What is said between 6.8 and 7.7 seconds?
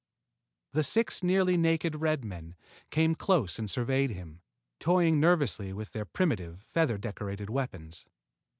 decorated